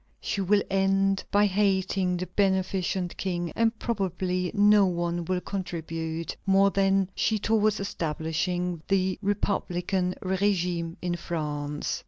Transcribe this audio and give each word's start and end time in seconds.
She 0.19 0.41
will 0.41 0.63
end 0.67 1.23
by 1.29 1.45
hating 1.45 2.17
the 2.17 2.25
beneficent 2.25 3.15
King, 3.17 3.53
and 3.55 3.77
probably 3.77 4.49
no 4.55 4.87
one 4.87 5.25
will 5.25 5.41
contribute 5.41 6.35
more 6.47 6.71
than 6.71 7.07
she 7.13 7.37
towards 7.37 7.79
establishing 7.79 8.81
the 8.87 9.19
republican 9.21 10.15
régime 10.23 10.95
in 11.03 11.17
France. 11.17 11.99